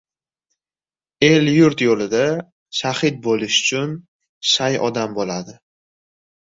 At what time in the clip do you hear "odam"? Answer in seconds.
4.91-5.17